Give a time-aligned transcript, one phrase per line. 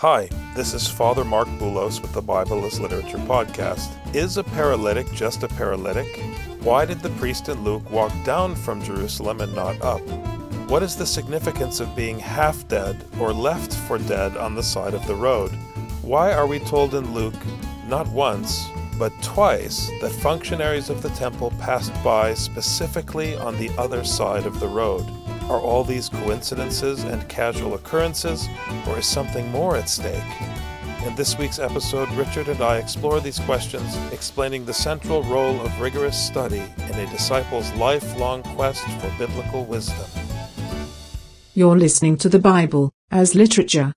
[0.00, 3.90] Hi, this is Father Mark Boulos with the Bible as Literature podcast.
[4.16, 6.24] Is a paralytic just a paralytic?
[6.62, 10.00] Why did the priest in Luke walk down from Jerusalem and not up?
[10.70, 14.94] What is the significance of being half dead or left for dead on the side
[14.94, 15.50] of the road?
[16.00, 17.34] Why are we told in Luke,
[17.86, 24.02] not once, but twice, that functionaries of the temple passed by specifically on the other
[24.02, 25.06] side of the road?
[25.50, 28.46] Are all these coincidences and casual occurrences,
[28.86, 30.22] or is something more at stake?
[31.04, 35.80] In this week's episode, Richard and I explore these questions, explaining the central role of
[35.80, 40.06] rigorous study in a disciple's lifelong quest for biblical wisdom.
[41.52, 43.92] You're listening to the Bible as literature.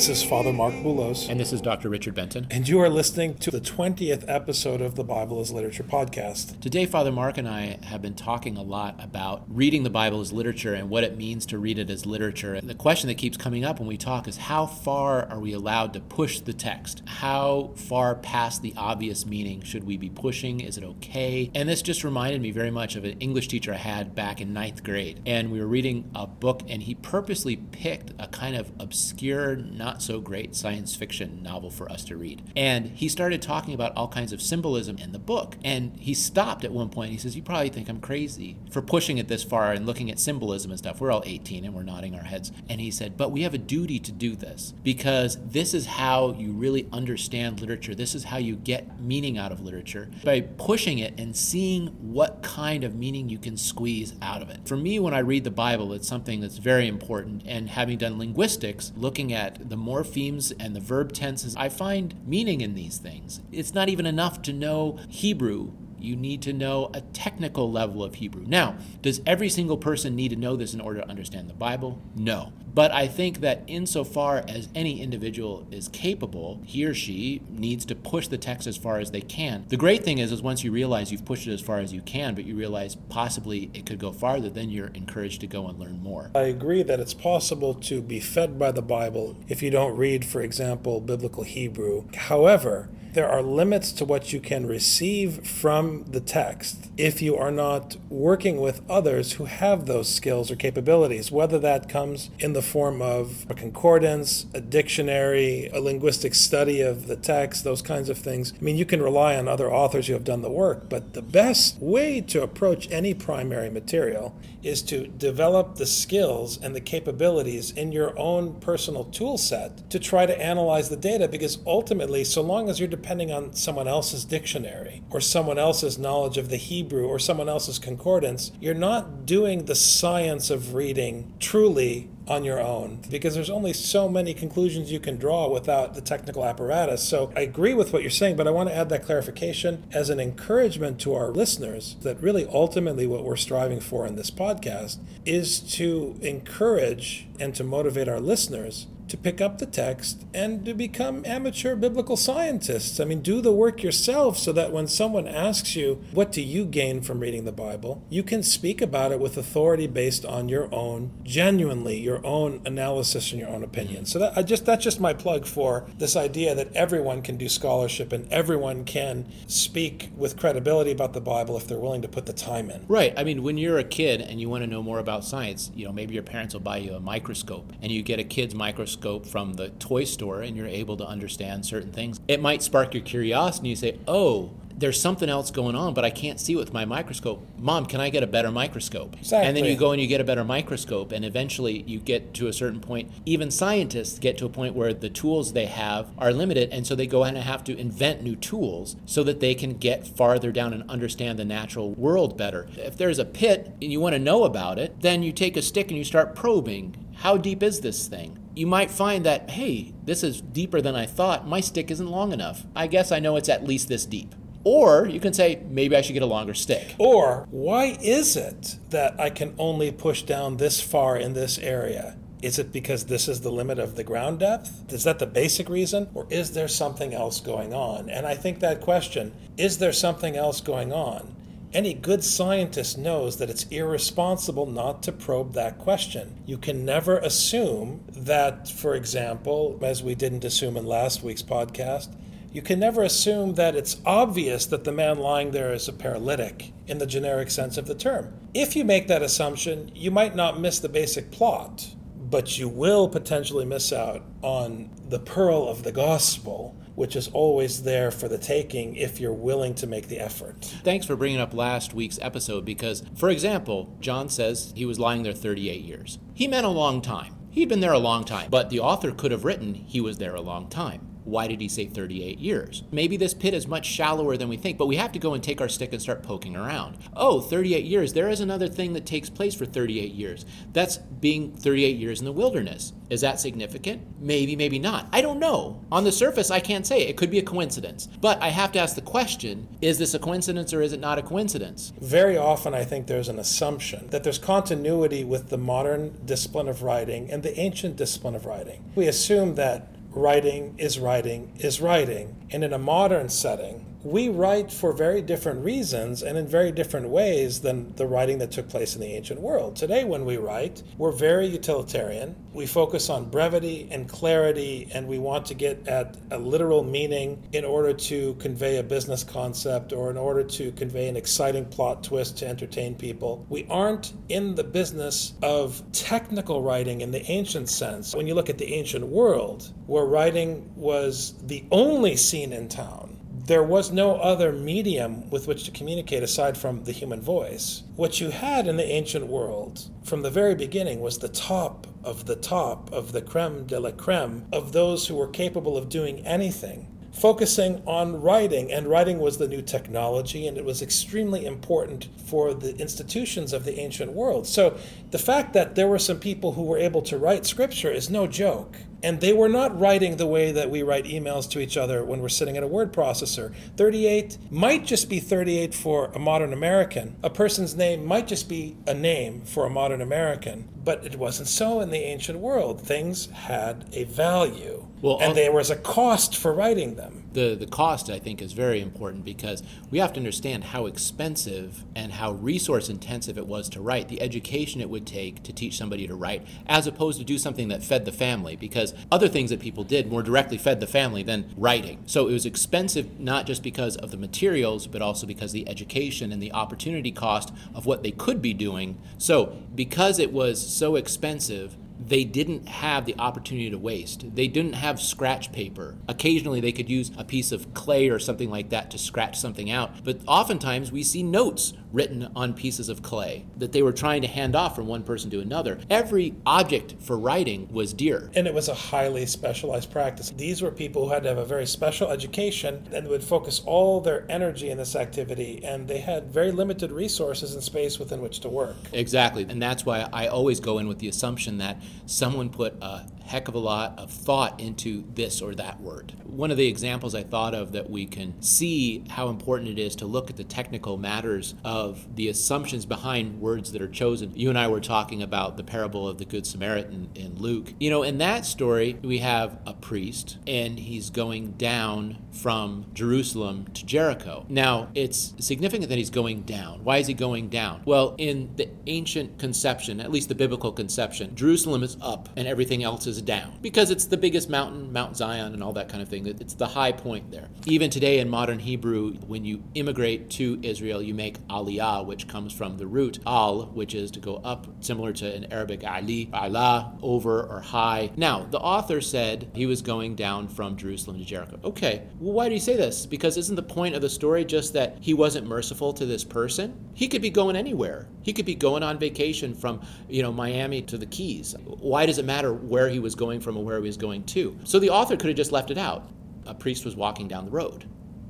[0.00, 1.28] This is Father Mark Boulos.
[1.28, 1.90] And this is Dr.
[1.90, 2.46] Richard Benton.
[2.50, 6.58] And you are listening to the 20th episode of the Bible as Literature podcast.
[6.58, 10.32] Today, Father Mark and I have been talking a lot about reading the Bible as
[10.32, 12.54] literature and what it means to read it as literature.
[12.54, 15.52] And the question that keeps coming up when we talk is how far are we
[15.52, 17.02] allowed to push the text?
[17.04, 20.60] How far past the obvious meaning should we be pushing?
[20.60, 21.50] Is it okay?
[21.54, 24.54] And this just reminded me very much of an English teacher I had back in
[24.54, 25.20] ninth grade.
[25.26, 29.56] And we were reading a book, and he purposely picked a kind of obscure,
[29.90, 32.40] not so great science fiction novel for us to read.
[32.54, 35.56] And he started talking about all kinds of symbolism in the book.
[35.64, 37.10] And he stopped at one point.
[37.10, 40.20] He says, You probably think I'm crazy for pushing it this far and looking at
[40.20, 41.00] symbolism and stuff.
[41.00, 42.52] We're all 18 and we're nodding our heads.
[42.68, 46.34] And he said, But we have a duty to do this because this is how
[46.34, 47.96] you really understand literature.
[47.96, 52.44] This is how you get meaning out of literature by pushing it and seeing what
[52.44, 54.60] kind of meaning you can squeeze out of it.
[54.68, 57.42] For me, when I read the Bible, it's something that's very important.
[57.44, 62.60] And having done linguistics, looking at the morphemes and the verb tenses, I find meaning
[62.60, 63.40] in these things.
[63.50, 65.72] It's not even enough to know Hebrew.
[66.02, 68.44] You need to know a technical level of Hebrew.
[68.46, 72.00] Now, does every single person need to know this in order to understand the Bible?
[72.14, 72.52] No.
[72.72, 77.94] But I think that insofar as any individual is capable, he or she needs to
[77.94, 79.64] push the text as far as they can.
[79.68, 82.00] The great thing is, is once you realize you've pushed it as far as you
[82.00, 85.78] can, but you realize possibly it could go farther, then you're encouraged to go and
[85.78, 86.30] learn more.
[86.34, 90.24] I agree that it's possible to be fed by the Bible if you don't read,
[90.24, 92.04] for example, biblical Hebrew.
[92.14, 97.50] However, there are limits to what you can receive from the text if you are
[97.50, 102.60] not working with others who have those skills or capabilities, whether that comes in the
[102.60, 108.18] form of a concordance, a dictionary, a linguistic study of the text, those kinds of
[108.18, 108.52] things.
[108.58, 111.22] I mean, you can rely on other authors who have done the work, but the
[111.22, 117.70] best way to approach any primary material is to develop the skills and the capabilities
[117.70, 122.42] in your own personal tool set to try to analyze the data because ultimately, so
[122.42, 127.06] long as you're depending on someone else's dictionary or someone else's knowledge of the Hebrew
[127.06, 133.00] or someone else's concordance, you're not doing the science of reading truly on your own
[133.10, 137.02] because there's only so many conclusions you can draw without the technical apparatus.
[137.02, 140.10] So I agree with what you're saying, but I want to add that clarification as
[140.10, 144.98] an encouragement to our listeners that really ultimately what we're striving for in this podcast
[145.24, 150.72] is to encourage and to motivate our listeners to pick up the text and to
[150.72, 153.00] become amateur biblical scientists.
[153.00, 156.64] I mean, do the work yourself so that when someone asks you, What do you
[156.64, 158.02] gain from reading the Bible?
[158.08, 163.32] you can speak about it with authority based on your own, genuinely, your own analysis
[163.32, 164.04] and your own opinion.
[164.06, 167.48] So that I just that's just my plug for this idea that everyone can do
[167.48, 172.26] scholarship and everyone can speak with credibility about the Bible if they're willing to put
[172.26, 172.84] the time in.
[172.86, 173.12] Right.
[173.16, 175.84] I mean, when you're a kid and you want to know more about science, you
[175.84, 178.99] know, maybe your parents will buy you a microscope and you get a kid's microscope
[179.26, 182.20] from the toy store and you're able to understand certain things.
[182.28, 184.50] It might spark your curiosity you say, oh,
[184.80, 187.46] there's something else going on, but I can't see with my microscope.
[187.58, 189.14] Mom, can I get a better microscope?
[189.18, 189.46] Exactly.
[189.46, 192.48] And then you go and you get a better microscope, and eventually you get to
[192.48, 193.12] a certain point.
[193.26, 196.94] Even scientists get to a point where the tools they have are limited, and so
[196.94, 200.72] they go and have to invent new tools so that they can get farther down
[200.72, 202.66] and understand the natural world better.
[202.76, 205.62] If there's a pit and you want to know about it, then you take a
[205.62, 206.96] stick and you start probing.
[207.16, 208.38] How deep is this thing?
[208.54, 211.46] you might find that, hey, this is deeper than I thought.
[211.46, 212.66] My stick isn't long enough.
[212.74, 214.34] I guess I know it's at least this deep.
[214.64, 216.94] Or you can say, maybe I should get a longer stick.
[216.98, 222.16] Or, why is it that I can only push down this far in this area?
[222.42, 224.92] Is it because this is the limit of the ground depth?
[224.92, 226.08] Is that the basic reason?
[226.14, 228.08] Or is there something else going on?
[228.08, 231.36] And I think that question, is there something else going on?
[231.72, 236.42] Any good scientist knows that it's irresponsible not to probe that question.
[236.44, 242.08] You can never assume that, for example, as we didn't assume in last week's podcast,
[242.52, 246.72] you can never assume that it's obvious that the man lying there is a paralytic
[246.86, 248.32] in the generic sense of the term.
[248.54, 253.08] If you make that assumption, you might not miss the basic plot, but you will
[253.08, 258.36] potentially miss out on the pearl of the gospel which is always there for the
[258.36, 260.56] taking if you're willing to make the effort.
[260.84, 265.22] Thanks for bringing up last week's episode because, for example, John says he was lying
[265.22, 266.18] there 38 years.
[266.34, 267.36] He meant a long time.
[267.50, 270.34] He'd been there a long time, but the author could have written he was there
[270.34, 271.09] a long time.
[271.24, 272.82] Why did he say 38 years?
[272.90, 275.42] Maybe this pit is much shallower than we think, but we have to go and
[275.42, 276.98] take our stick and start poking around.
[277.14, 278.12] Oh, 38 years.
[278.12, 280.44] There is another thing that takes place for 38 years.
[280.72, 282.92] That's being 38 years in the wilderness.
[283.10, 284.02] Is that significant?
[284.20, 285.08] Maybe, maybe not.
[285.12, 285.84] I don't know.
[285.90, 287.02] On the surface, I can't say.
[287.02, 288.06] It could be a coincidence.
[288.20, 291.18] But I have to ask the question is this a coincidence or is it not
[291.18, 291.92] a coincidence?
[292.00, 296.82] Very often, I think there's an assumption that there's continuity with the modern discipline of
[296.82, 298.84] writing and the ancient discipline of writing.
[298.94, 302.46] We assume that writing is writing is writing.
[302.50, 307.08] And in a modern setting, we write for very different reasons and in very different
[307.08, 309.76] ways than the writing that took place in the ancient world.
[309.76, 312.34] Today, when we write, we're very utilitarian.
[312.54, 317.42] We focus on brevity and clarity, and we want to get at a literal meaning
[317.52, 322.02] in order to convey a business concept or in order to convey an exciting plot
[322.02, 323.46] twist to entertain people.
[323.48, 328.14] We aren't in the business of technical writing in the ancient sense.
[328.14, 333.09] When you look at the ancient world, where writing was the only scene in town,
[333.50, 337.82] there was no other medium with which to communicate aside from the human voice.
[337.96, 342.26] What you had in the ancient world from the very beginning was the top of
[342.26, 346.24] the top of the creme de la creme of those who were capable of doing
[346.24, 346.86] anything
[347.20, 352.54] focusing on writing, and writing was the new technology, and it was extremely important for
[352.54, 354.46] the institutions of the ancient world.
[354.46, 354.78] So
[355.10, 358.26] the fact that there were some people who were able to write scripture is no
[358.26, 358.78] joke.
[359.02, 362.20] And they were not writing the way that we write emails to each other when
[362.20, 363.54] we're sitting at a word processor.
[363.76, 367.16] 38 might just be 38 for a modern American.
[367.22, 370.68] A person's name might just be a name for a modern American.
[370.84, 372.80] But it wasn't so in the ancient world.
[372.80, 374.86] Things had a value.
[375.02, 377.24] Well, and uh, there was a cost for writing them.
[377.32, 381.84] The, the cost, I think, is very important because we have to understand how expensive
[381.94, 385.78] and how resource intensive it was to write, the education it would take to teach
[385.78, 389.50] somebody to write, as opposed to do something that fed the family, because other things
[389.50, 392.02] that people did more directly fed the family than writing.
[392.06, 396.32] So it was expensive not just because of the materials, but also because the education
[396.32, 398.98] and the opportunity cost of what they could be doing.
[399.18, 401.76] So because it was so expensive,
[402.06, 404.34] they didn't have the opportunity to waste.
[404.34, 405.96] They didn't have scratch paper.
[406.08, 409.70] Occasionally, they could use a piece of clay or something like that to scratch something
[409.70, 410.02] out.
[410.02, 414.28] But oftentimes, we see notes written on pieces of clay that they were trying to
[414.28, 415.78] hand off from one person to another.
[415.88, 418.30] Every object for writing was dear.
[418.34, 420.30] And it was a highly specialized practice.
[420.30, 424.00] These were people who had to have a very special education and would focus all
[424.00, 428.40] their energy in this activity, and they had very limited resources and space within which
[428.40, 428.76] to work.
[428.92, 429.46] Exactly.
[429.48, 433.46] And that's why I always go in with the assumption that someone put a heck
[433.46, 436.12] of a lot of thought into this or that word.
[436.24, 439.94] One of the examples I thought of that we can see how important it is
[439.96, 444.32] to look at the technical matters of the assumptions behind words that are chosen.
[444.34, 447.72] You and I were talking about the parable of the Good Samaritan in Luke.
[447.78, 453.66] You know, in that story, we have a priest and he's going down from Jerusalem
[453.74, 454.44] to Jericho.
[454.48, 456.82] Now, it's significant that he's going down.
[456.82, 457.82] Why is he going down?
[457.84, 462.82] Well, in the ancient conception, at least the biblical conception, Jerusalem is up and everything
[462.82, 466.08] else is down because it's the biggest mountain, Mount Zion, and all that kind of
[466.08, 466.26] thing.
[466.26, 467.48] It's the high point there.
[467.66, 472.52] Even today in modern Hebrew, when you immigrate to Israel, you make aliyah, which comes
[472.52, 476.98] from the root al, which is to go up, similar to in Arabic ali, ala,
[477.02, 478.10] over or high.
[478.16, 481.58] Now, the author said he was going down from Jerusalem to Jericho.
[481.64, 483.06] Okay, well, why do you say this?
[483.06, 486.90] Because isn't the point of the story just that he wasn't merciful to this person?
[486.94, 488.08] He could be going anywhere.
[488.22, 491.54] He could be going on vacation from, you know, Miami to the Keys.
[491.64, 494.22] Why does it matter where he was was going from and where he was going
[494.22, 494.56] to.
[494.62, 496.08] So the author could have just left it out.
[496.46, 497.86] A priest was walking down the road.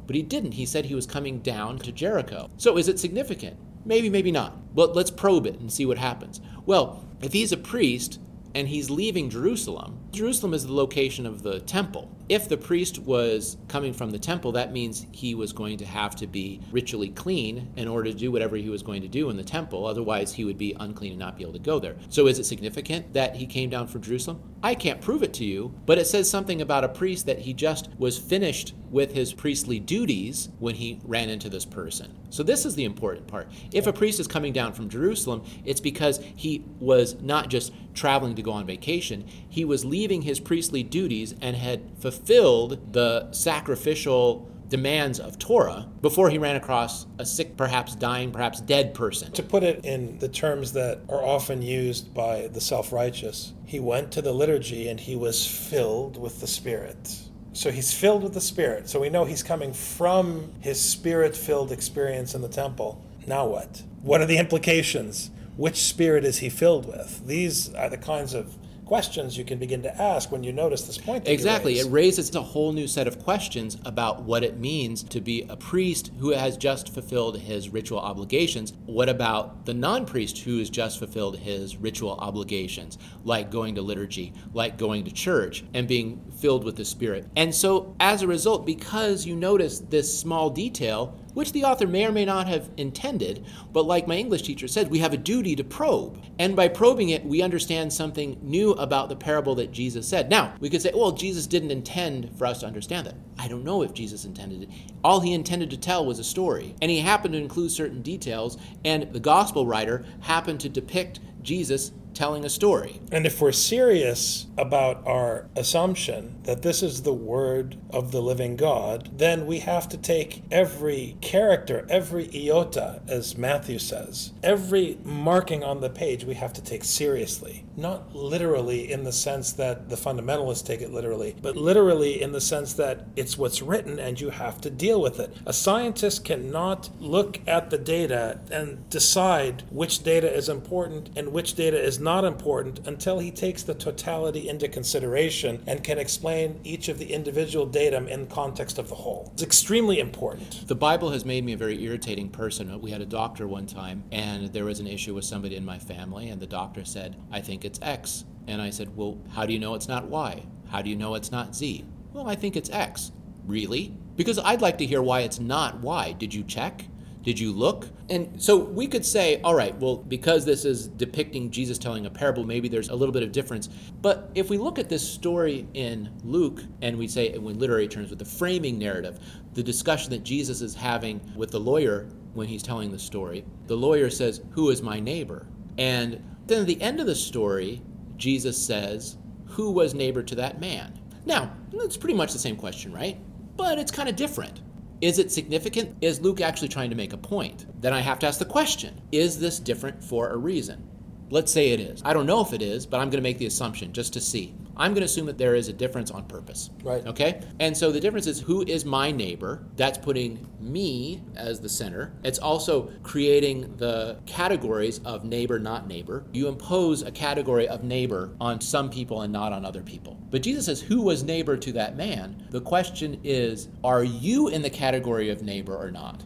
[0.06, 0.52] But he didn't.
[0.52, 2.49] He said he was coming down to Jericho.
[2.56, 3.58] So is it significant?
[3.84, 4.75] Maybe, maybe not.
[4.75, 6.40] But let's probe it and see what happens.
[6.64, 8.18] Well, if he's a priest,
[8.54, 9.99] and he's leaving Jerusalem.
[10.12, 12.11] Jerusalem is the location of the temple.
[12.28, 16.14] If the priest was coming from the temple, that means he was going to have
[16.16, 19.37] to be ritually clean in order to do whatever he was going to do in
[19.37, 19.87] the temple.
[19.87, 21.97] Otherwise, he would be unclean and not be able to go there.
[22.09, 24.42] So, is it significant that he came down from Jerusalem?
[24.62, 27.52] I can't prove it to you, but it says something about a priest that he
[27.52, 32.16] just was finished with his priestly duties when he ran into this person.
[32.30, 33.49] So, this is the important part.
[33.73, 38.35] If a priest is coming down from Jerusalem, it's because he was not just traveling
[38.37, 44.50] to go on vacation, he was leaving his priestly duties and had fulfilled the sacrificial
[44.70, 49.32] demands of Torah before he ran across a sick, perhaps dying, perhaps dead person.
[49.32, 53.80] To put it in the terms that are often used by the self righteous, he
[53.80, 57.29] went to the liturgy and he was filled with the Spirit.
[57.52, 58.88] So he's filled with the Spirit.
[58.88, 63.02] So we know he's coming from his spirit filled experience in the temple.
[63.26, 63.83] Now what?
[64.02, 65.30] What are the implications?
[65.57, 67.26] Which spirit is he filled with?
[67.26, 68.54] These are the kinds of
[68.90, 71.28] questions you can begin to ask when you notice this point.
[71.28, 71.78] exactly.
[71.78, 75.56] It raises a whole new set of questions about what it means to be a
[75.56, 78.73] priest who has just fulfilled his ritual obligations.
[78.87, 83.82] What about the non priest who has just fulfilled his ritual obligations, like going to
[83.82, 87.28] liturgy, like going to church, and being filled with the Spirit?
[87.37, 92.06] And so, as a result, because you notice this small detail, which the author may
[92.06, 95.56] or may not have intended, but like my English teacher said, we have a duty
[95.56, 96.22] to probe.
[96.38, 100.30] And by probing it, we understand something new about the parable that Jesus said.
[100.30, 103.14] Now, we could say, well, Jesus didn't intend for us to understand that.
[103.38, 104.68] I don't know if Jesus intended it.
[105.02, 108.58] All he intended to tell was a story, and he happened to include certain details,
[108.84, 113.00] and the gospel writer happened to depict Jesus telling a story.
[113.12, 118.56] And if we're serious about our assumption that this is the word of the living
[118.56, 125.62] God, then we have to take every character, every iota, as Matthew says, every marking
[125.62, 127.64] on the page we have to take seriously.
[127.76, 132.40] Not literally in the sense that the fundamentalists take it literally, but literally in the
[132.40, 135.34] sense that it's what's written and you have to deal with it.
[135.46, 141.54] A scientist cannot look at the data and decide which data is important and which
[141.54, 146.88] data is not important until he takes the totality into consideration and can explain each
[146.88, 149.30] of the individual datum in context of the whole.
[149.35, 150.66] It's extremely important.
[150.66, 152.71] The Bible has made me a very irritating person.
[152.71, 155.64] Uh, we had a doctor one time, and there was an issue with somebody in
[155.64, 158.25] my family, and the doctor said, I think it's X.
[158.47, 160.42] And I said, Well, how do you know it's not Y?
[160.71, 161.85] How do you know it's not Z?
[162.12, 163.12] Well, I think it's X.
[163.47, 163.97] Really?
[164.16, 166.12] Because I'd like to hear why it's not Y.
[166.12, 166.85] Did you check?
[167.22, 167.86] Did you look?
[168.08, 172.10] And so we could say, all right, well, because this is depicting Jesus telling a
[172.10, 173.68] parable, maybe there's a little bit of difference.
[174.00, 178.08] But if we look at this story in Luke and we say, in literary terms,
[178.08, 179.18] with the framing narrative,
[179.52, 183.76] the discussion that Jesus is having with the lawyer when he's telling the story, the
[183.76, 185.46] lawyer says, Who is my neighbor?
[185.76, 187.82] And then at the end of the story,
[188.16, 190.98] Jesus says, Who was neighbor to that man?
[191.26, 193.18] Now, it's pretty much the same question, right?
[193.56, 194.60] But it's kind of different.
[195.00, 195.97] Is it significant?
[196.02, 197.64] Is Luke actually trying to make a point?
[197.80, 200.89] Then I have to ask the question Is this different for a reason?
[201.32, 202.02] Let's say it is.
[202.04, 204.20] I don't know if it is, but I'm going to make the assumption just to
[204.20, 204.52] see.
[204.76, 206.70] I'm going to assume that there is a difference on purpose.
[206.82, 207.06] Right.
[207.06, 207.42] Okay?
[207.60, 209.64] And so the difference is who is my neighbor?
[209.76, 212.14] That's putting me as the center.
[212.25, 216.25] It's also creating the categories of neighbor, not neighbor.
[216.32, 220.18] You impose a category of neighbor on some people and not on other people.
[220.30, 222.46] But Jesus says, who was neighbor to that man?
[222.50, 226.25] The question is, are you in the category of neighbor or not?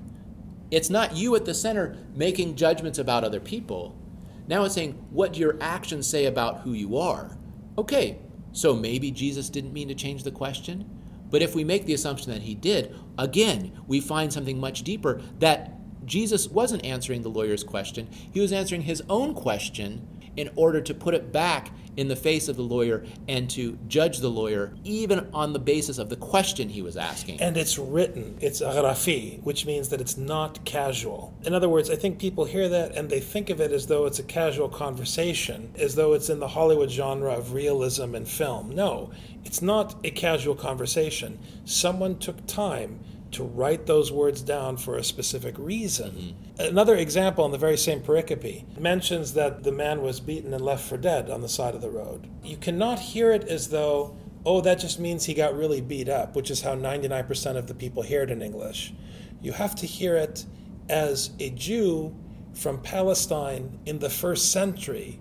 [0.70, 3.98] It's not you at the center making judgments about other people.
[4.46, 7.36] Now it's saying, what do your actions say about who you are?
[7.78, 8.18] Okay,
[8.52, 10.88] so maybe Jesus didn't mean to change the question.
[11.30, 15.20] But if we make the assumption that he did, again, we find something much deeper
[15.40, 15.72] that
[16.06, 18.08] Jesus wasn't answering the lawyer's question.
[18.32, 22.48] He was answering his own question in order to put it back in the face
[22.48, 26.68] of the lawyer and to judge the lawyer even on the basis of the question
[26.68, 27.40] he was asking.
[27.40, 31.34] And it's written, it's arafi, which means that it's not casual.
[31.44, 34.06] In other words, I think people hear that and they think of it as though
[34.06, 38.74] it's a casual conversation, as though it's in the Hollywood genre of realism and film.
[38.74, 39.10] No,
[39.44, 41.38] it's not a casual conversation.
[41.64, 43.00] Someone took time
[43.34, 46.10] to write those words down for a specific reason.
[46.10, 46.60] Mm-hmm.
[46.68, 50.88] Another example in the very same pericope mentions that the man was beaten and left
[50.88, 52.28] for dead on the side of the road.
[52.42, 56.34] You cannot hear it as though, oh, that just means he got really beat up,
[56.36, 58.94] which is how 99% of the people hear it in English.
[59.40, 60.44] You have to hear it
[60.88, 62.14] as a Jew
[62.54, 65.20] from Palestine in the first century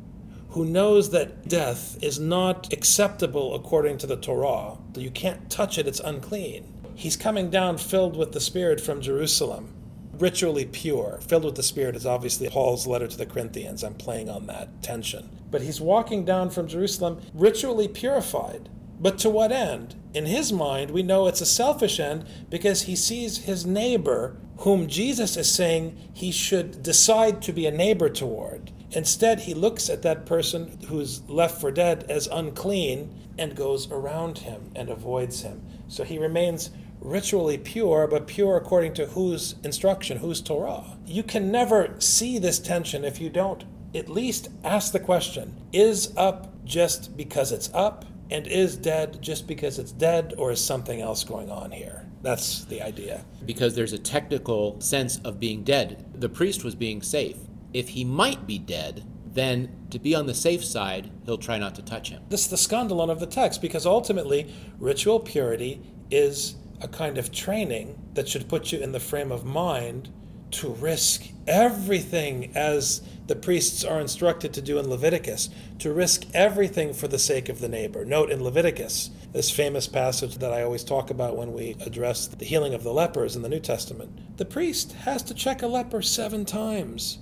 [0.53, 4.77] who knows that death is not acceptable according to the Torah.
[4.93, 6.72] That you can't touch it, it's unclean.
[6.95, 9.73] He's coming down filled with the Spirit from Jerusalem,
[10.13, 11.19] ritually pure.
[11.27, 13.83] Filled with the Spirit is obviously Paul's letter to the Corinthians.
[13.83, 15.29] I'm playing on that tension.
[15.51, 18.69] but he's walking down from Jerusalem ritually purified.
[18.99, 19.95] But to what end?
[20.13, 24.87] In his mind, we know it's a selfish end because he sees his neighbor, whom
[24.87, 28.71] Jesus is saying he should decide to be a neighbor toward.
[28.91, 34.39] Instead, he looks at that person who's left for dead as unclean and goes around
[34.39, 35.61] him and avoids him.
[35.87, 36.69] So he remains
[37.03, 40.97] ritually pure, but pure according to whose instruction, whose Torah.
[41.05, 46.13] You can never see this tension if you don't at least ask the question is
[46.17, 48.05] up just because it's up?
[48.31, 52.07] And is dead just because it's dead, or is something else going on here?
[52.23, 53.25] That's the idea.
[53.45, 56.05] Because there's a technical sense of being dead.
[56.15, 57.37] The priest was being safe.
[57.73, 61.75] If he might be dead, then to be on the safe side, he'll try not
[61.75, 62.23] to touch him.
[62.29, 67.31] This is the scandalon of the text, because ultimately, ritual purity is a kind of
[67.31, 70.09] training that should put you in the frame of mind
[70.51, 75.49] to risk everything as the priests are instructed to do in Leviticus,
[75.79, 78.05] to risk everything for the sake of the neighbor.
[78.05, 82.45] Note in Leviticus, this famous passage that I always talk about when we address the
[82.45, 84.37] healing of the lepers in the New Testament.
[84.37, 87.17] The priest has to check a leper seven times.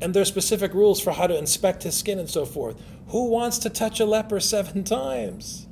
[0.00, 2.80] And there are specific rules for how to inspect his skin and so forth.
[3.08, 5.66] Who wants to touch a leper seven times?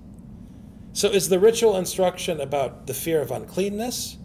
[0.92, 4.16] So, is the ritual instruction about the fear of uncleanness?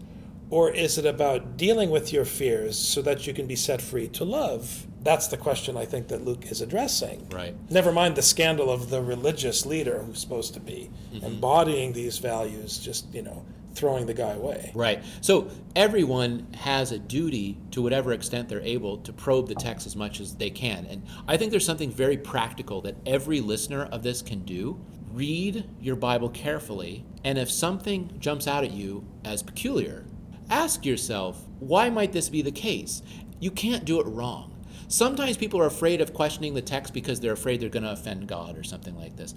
[0.49, 4.07] Or is it about dealing with your fears so that you can be set free
[4.09, 4.85] to love?
[5.01, 7.27] That's the question I think that Luke is addressing.
[7.29, 7.55] Right.
[7.69, 11.25] Never mind the scandal of the religious leader who's supposed to be mm-hmm.
[11.25, 13.43] embodying these values, just, you know,
[13.75, 14.71] throwing the guy away.
[14.73, 15.03] Right.
[15.21, 19.95] So everyone has a duty to whatever extent they're able to probe the text as
[19.95, 20.85] much as they can.
[20.89, 24.79] And I think there's something very practical that every listener of this can do.
[25.15, 30.05] Read your Bible carefully, and if something jumps out at you as peculiar,
[30.49, 33.01] Ask yourself, why might this be the case?
[33.39, 34.51] You can't do it wrong.
[34.87, 38.27] Sometimes people are afraid of questioning the text because they're afraid they're going to offend
[38.27, 39.33] God or something like this.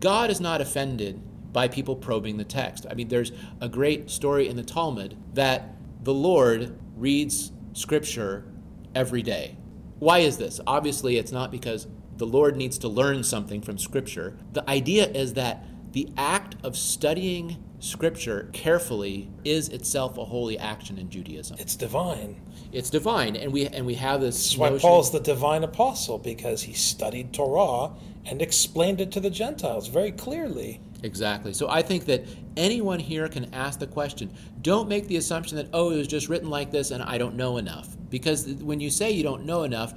[0.00, 2.86] God is not offended by people probing the text.
[2.90, 8.44] I mean, there's a great story in the Talmud that the Lord reads scripture
[8.94, 9.56] every day.
[9.98, 10.60] Why is this?
[10.66, 11.86] Obviously, it's not because
[12.22, 14.36] the Lord needs to learn something from scripture.
[14.52, 20.98] The idea is that the act of studying Scripture carefully is itself a holy action
[20.98, 21.56] in Judaism.
[21.58, 22.40] It's divine.
[22.70, 24.50] It's divine, and we and we have this.
[24.50, 27.90] That's why Paul's the divine apostle because he studied Torah
[28.24, 30.80] and explained it to the Gentiles very clearly.
[31.02, 31.52] Exactly.
[31.52, 32.24] So I think that
[32.56, 34.32] anyone here can ask the question.
[34.60, 37.34] Don't make the assumption that oh, it was just written like this and I don't
[37.34, 37.96] know enough.
[38.10, 39.92] Because when you say you don't know enough,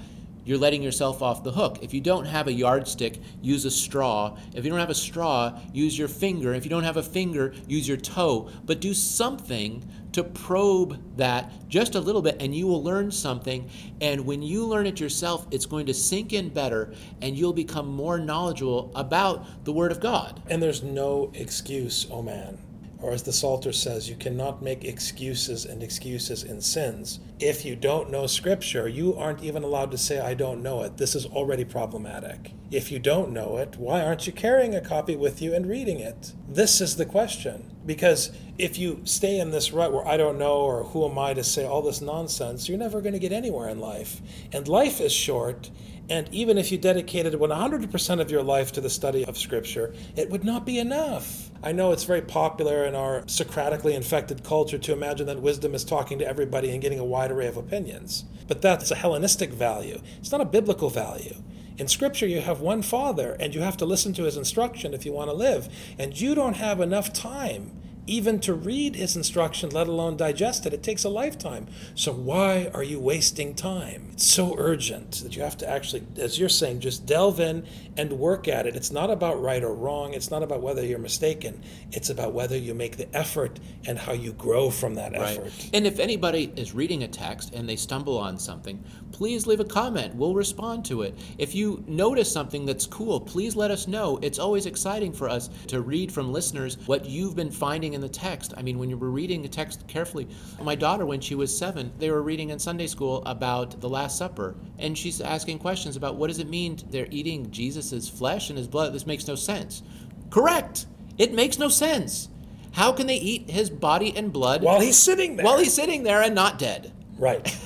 [0.46, 1.80] you're letting yourself off the hook.
[1.82, 4.38] If you don't have a yardstick, use a straw.
[4.54, 6.54] If you don't have a straw, use your finger.
[6.54, 8.50] If you don't have a finger, use your toe.
[8.64, 13.70] But do something to probe that just a little bit, and you will learn something.
[14.00, 17.88] And when you learn it yourself, it's going to sink in better, and you'll become
[17.88, 20.42] more knowledgeable about the Word of God.
[20.48, 22.60] And there's no excuse, oh man.
[23.02, 27.20] Or as the Psalter says, you cannot make excuses and excuses in sins.
[27.40, 30.98] If you don't know Scripture, you aren't even allowed to say, I don't know it.
[30.98, 32.52] This is already problematic.
[32.72, 36.00] If you don't know it, why aren't you carrying a copy with you and reading
[36.00, 36.34] it?
[36.48, 37.72] This is the question.
[37.86, 41.34] Because if you stay in this rut where I don't know or who am I
[41.36, 44.22] to say all this nonsense, you're never going to get anywhere in life.
[44.52, 45.70] And life is short,
[46.10, 50.30] and even if you dedicated 100% of your life to the study of Scripture, it
[50.30, 51.50] would not be enough.
[51.63, 55.84] I know it's very popular in our Socratically infected culture to imagine that wisdom is
[55.84, 58.26] talking to everybody and getting a wide array of opinions.
[58.48, 61.36] But that's a Hellenistic value, it's not a biblical value.
[61.78, 65.06] In Scripture, you have one Father, and you have to listen to his instruction if
[65.06, 65.68] you want to live.
[66.00, 67.72] And you don't have enough time
[68.08, 71.68] even to read his instruction, let alone digest it, it takes a lifetime.
[71.96, 74.10] So why are you wasting time?
[74.13, 77.65] It's so urgent that you have to actually, as you're saying, just delve in
[77.98, 78.76] and work at it.
[78.76, 80.13] It's not about right or wrong.
[80.13, 81.63] It's not about whether you're mistaken.
[81.91, 85.38] It's about whether you make the effort and how you grow from that right.
[85.38, 85.70] effort.
[85.74, 89.65] And if anybody is reading a text and they stumble on something, please leave a
[89.65, 90.13] comment.
[90.15, 91.18] We'll respond to it.
[91.38, 94.20] If you notice something that's cool, please let us know.
[94.22, 98.10] It's always exciting for us to read from listeners what you've been finding in the
[98.10, 98.54] text.
[98.56, 100.28] I mean, when you were reading the text carefully,
[100.62, 104.18] my daughter, when she was seven, they were reading in Sunday school about the Last
[104.18, 108.58] Supper, and she's asking questions about what does it mean they're eating Jesus' flesh and
[108.58, 108.94] his blood?
[108.94, 109.82] This makes no sense.
[110.30, 110.86] Correct.
[111.18, 112.30] It makes no sense.
[112.74, 115.46] How can they eat his body and blood while he's sitting there?
[115.46, 116.92] While he's sitting there and not dead.
[117.18, 117.58] Right.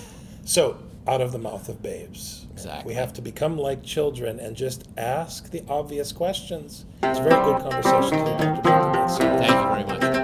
[0.45, 2.47] So, out of the mouth of babes.
[2.59, 2.89] Exactly.
[2.89, 6.85] We have to become like children and just ask the obvious questions.
[7.03, 9.07] It's a very good conversation today, Dr.
[9.17, 10.19] Thank you very much.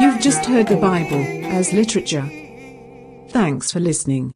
[0.00, 2.28] You've just heard the Bible as literature.
[3.28, 4.32] Thanks for listening.